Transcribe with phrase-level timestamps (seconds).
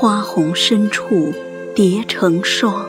[0.00, 1.30] 花红深处
[1.74, 2.88] 叠成霜，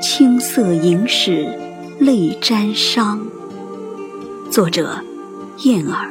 [0.00, 1.58] 青色影史
[1.98, 3.18] 泪沾裳。
[4.48, 5.00] 作者：
[5.64, 6.08] 燕儿。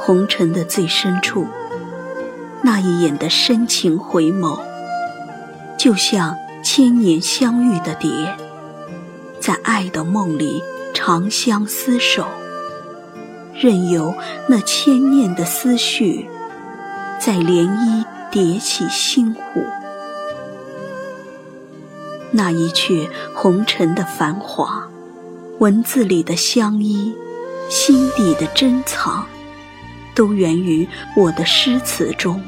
[0.00, 1.46] 红尘的最深处，
[2.62, 4.58] 那一眼的深情回眸，
[5.78, 8.10] 就像千年相遇的蝶，
[9.46, 10.60] 在爱的梦里
[10.92, 12.26] 长相厮守，
[13.54, 14.12] 任由
[14.48, 16.28] 那千念的思绪，
[17.20, 19.64] 在涟漪叠起星湖。
[22.32, 24.88] 那一阙红尘的繁华，
[25.60, 27.14] 文字里的相依，
[27.68, 29.24] 心底的珍藏。
[30.16, 32.42] 都源于我的诗词中，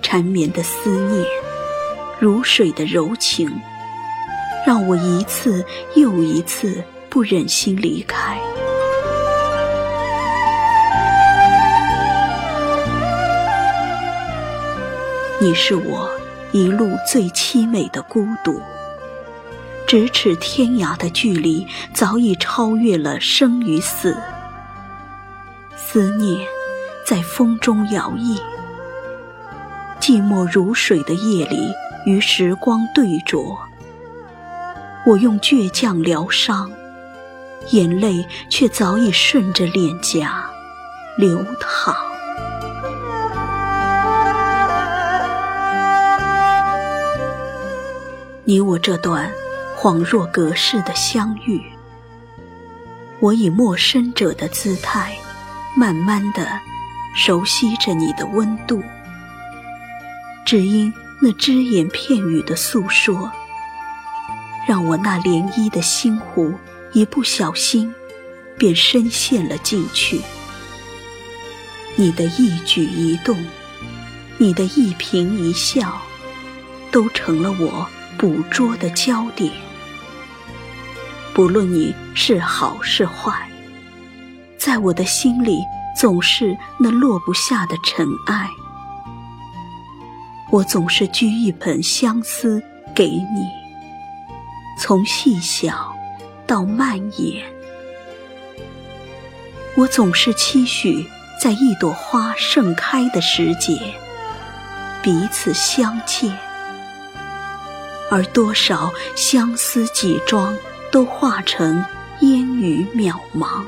[0.00, 1.26] 缠绵的思念，
[2.20, 3.50] 如水的柔情，
[4.64, 8.38] 让我一次又一次不忍心离开。
[15.38, 16.10] 你是我
[16.52, 18.62] 一路最凄美的孤独，
[19.86, 24.16] 咫尺天涯的距离，早已超越了生与死。
[25.76, 26.40] 思念
[27.04, 28.40] 在风中摇曳，
[30.00, 31.70] 寂寞如水的夜里，
[32.06, 33.58] 与时光对酌。
[35.06, 36.70] 我用倔强疗伤，
[37.72, 40.44] 眼泪却早已顺着脸颊
[41.18, 41.94] 流淌。
[48.44, 49.30] 你我这段
[49.76, 51.62] 恍若隔世的相遇，
[53.20, 55.14] 我以陌生者的姿态。
[55.76, 56.46] 慢慢的
[57.16, 58.80] 熟悉着你的温度，
[60.46, 63.28] 只因那只言片语的诉说，
[64.66, 66.54] 让我那涟漪的心湖
[66.92, 67.94] 一不小心
[68.56, 70.20] 便深陷了进去。
[71.96, 73.36] 你的一举一动，
[74.38, 76.00] 你的一颦一笑，
[76.90, 77.86] 都成了我
[78.18, 79.52] 捕捉的焦点。
[81.32, 83.48] 不论你是好是坏。
[84.56, 85.58] 在我的心里，
[86.00, 88.48] 总是那落不下的尘埃。
[90.50, 92.62] 我总是掬一盆相思
[92.94, 93.48] 给你，
[94.78, 95.94] 从细小
[96.46, 97.44] 到蔓延。
[99.76, 101.06] 我总是期许，
[101.40, 103.94] 在一朵花盛开的时节，
[105.02, 106.36] 彼此相见。
[108.10, 110.56] 而多少相思几桩，
[110.92, 111.84] 都化成
[112.20, 113.64] 烟雨渺茫。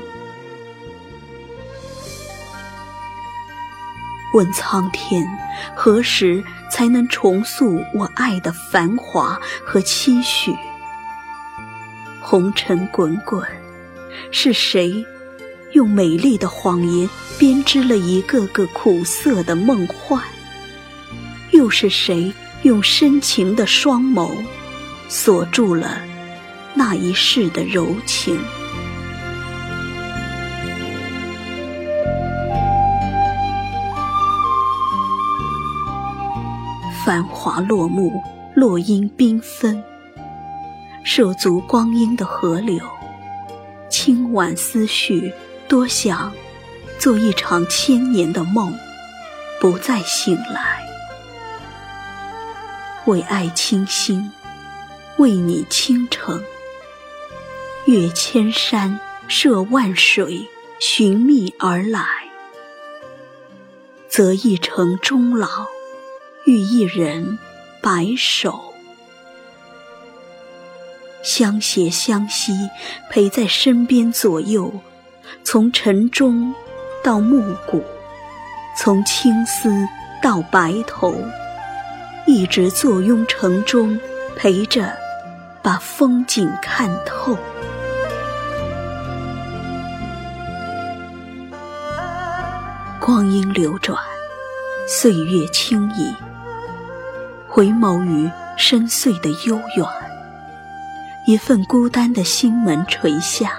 [4.33, 5.25] 问苍天，
[5.75, 10.55] 何时才能重塑我爱的繁华和期许？
[12.29, 13.41] 红尘滚滚，
[14.31, 15.05] 是谁
[15.71, 20.21] 用美丽的谎言编织了一个个苦涩的梦幻？
[21.51, 22.33] 又是谁
[22.63, 24.29] 用深情的双眸
[25.07, 26.01] 锁住了
[26.73, 28.37] 那一世的柔情？
[37.05, 38.21] 繁华落幕，
[38.53, 39.81] 落英缤纷。
[41.09, 42.83] 涉足光阴的河流，
[43.89, 45.33] 轻挽思绪，
[45.65, 46.33] 多想
[46.99, 48.77] 做一场千年的梦，
[49.61, 50.85] 不再醒来。
[53.05, 54.29] 为爱倾心，
[55.15, 56.43] 为你倾城。
[57.85, 60.45] 越千山，涉万水，
[60.77, 62.05] 寻觅而来，
[64.09, 65.47] 择一城终老。
[66.45, 67.39] 遇一人，
[67.81, 68.66] 白首，
[71.23, 72.69] 相携相惜，
[73.09, 74.71] 陪在身边左右，
[75.43, 76.53] 从晨钟
[77.03, 77.83] 到暮鼓，
[78.77, 79.69] 从青丝
[80.21, 81.13] 到白头，
[82.25, 83.99] 一直坐拥城中，
[84.35, 84.93] 陪着
[85.61, 87.37] 把风景看透。
[92.99, 93.97] 光阴流转，
[94.87, 96.13] 岁月轻移。
[97.47, 99.87] 回眸于深邃的悠远，
[101.27, 103.51] 一份孤单的心门垂下，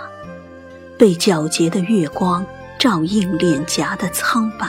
[0.96, 2.46] 被皎洁的月光
[2.78, 4.66] 照映脸颊的苍白。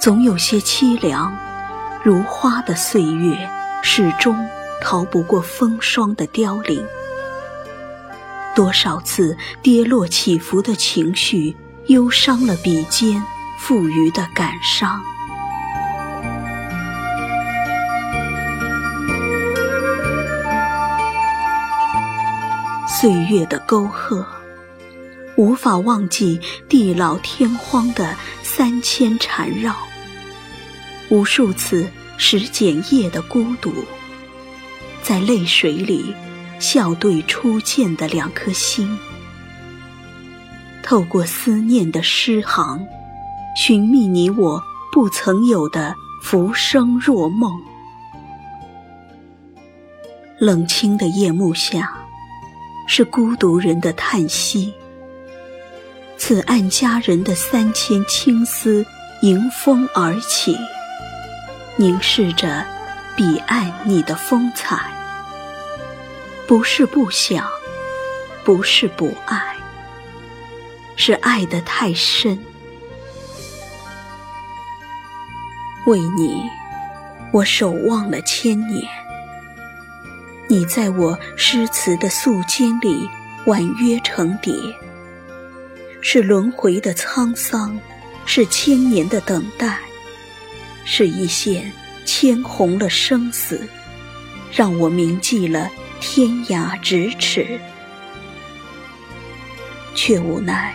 [0.00, 1.32] 总有些凄凉，
[2.02, 3.48] 如花的岁月，
[3.80, 4.36] 始终
[4.82, 6.84] 逃不过风霜的凋零。
[8.52, 11.56] 多少次跌落起伏的情绪，
[11.86, 13.22] 忧伤了笔尖
[13.60, 15.00] 赋予的感伤。
[23.02, 24.24] 岁月的沟壑，
[25.34, 28.14] 无法忘记地老天荒的
[28.44, 29.74] 三千缠绕，
[31.08, 33.72] 无数次拾剪夜的孤独，
[35.02, 36.14] 在泪水里
[36.60, 38.96] 笑对初见的两颗心，
[40.84, 42.86] 透过思念的诗行，
[43.56, 44.62] 寻觅你我
[44.92, 47.50] 不曾有的浮生若梦。
[50.38, 51.92] 冷清的夜幕下，
[52.86, 54.74] 是孤独人的叹息。
[56.16, 58.86] 此岸佳人的三千青丝
[59.22, 60.56] 迎风而起，
[61.76, 62.64] 凝视着
[63.16, 64.78] 彼岸你的风采。
[66.46, 67.46] 不是不想，
[68.44, 69.56] 不是不爱，
[70.96, 72.38] 是爱得太深。
[75.86, 76.42] 为你，
[77.32, 79.01] 我守望了千年。
[80.52, 83.08] 你在我诗词的素笺里
[83.46, 84.52] 婉约成蝶，
[86.02, 87.80] 是轮回的沧桑，
[88.26, 89.78] 是千年的等待，
[90.84, 91.72] 是一线
[92.04, 93.66] 牵红了生死，
[94.52, 95.70] 让我铭记了
[96.02, 97.58] 天涯咫尺，
[99.94, 100.74] 却无奈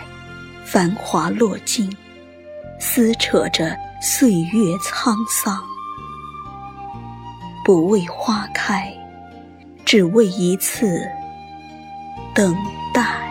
[0.64, 1.96] 繁华落尽，
[2.80, 5.62] 撕扯着岁月沧桑，
[7.64, 8.92] 不为花开。
[9.88, 10.86] 只为一次
[12.34, 12.54] 等
[12.92, 13.27] 待。